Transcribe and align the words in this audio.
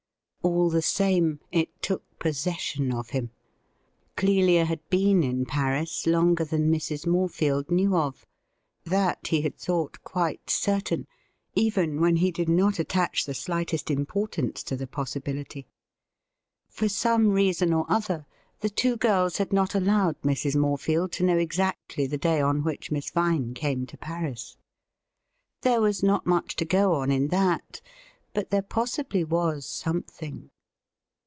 ^1 0.43 0.71
the 0.71 0.81
same, 0.81 1.39
it 1.51 1.69
took 1.83 2.17
possession 2.17 2.91
of 2.91 3.09
hini. 3.09 3.29
Clelia 4.17 4.65
ha4 4.65 4.65
118 4.65 4.65
THE 4.65 4.65
RIDDLE 4.65 4.77
RING 4.79 5.21
been 5.21 5.29
in 5.29 5.45
Paris 5.45 6.07
longer 6.07 6.43
than 6.43 6.71
Mrs. 6.71 7.05
Morefield 7.05 7.69
knew 7.69 7.95
of; 7.95 8.25
that 8.83 9.27
he 9.27 9.41
had 9.41 9.55
thought 9.55 10.03
quite 10.03 10.49
certain, 10.49 11.05
even 11.53 12.01
when 12.01 12.15
he 12.15 12.31
did 12.31 12.49
not 12.49 12.79
attach 12.79 13.25
the 13.25 13.35
slightest 13.35 13.91
importance 13.91 14.63
to 14.63 14.75
the 14.75 14.87
possibility. 14.87 15.67
For 16.69 16.89
some 16.89 17.27
reason 17.29 17.71
or 17.71 17.85
other 17.87 18.25
the 18.61 18.69
two 18.71 18.97
girls 18.97 19.37
had 19.37 19.53
not 19.53 19.75
allowed 19.75 20.19
Mrs. 20.23 20.55
Moi'e 20.55 20.77
fieM 20.79 21.11
to 21.11 21.23
know 21.23 21.37
exactly 21.37 22.07
the 22.07 22.17
day 22.17 22.41
on 22.41 22.63
which 22.63 22.89
Miss 22.89 23.11
Vine 23.11 23.53
came 23.53 23.85
to 23.85 23.97
Paris. 23.97 24.57
There 25.61 25.81
was 25.81 26.01
not 26.01 26.25
much 26.25 26.55
to 26.55 26.65
go 26.65 26.93
on 26.95 27.11
in 27.11 27.27
that— 27.27 27.79
but 28.33 28.49
there 28.49 28.61
possibly 28.61 29.25
was 29.25 29.65
something. 29.65 30.49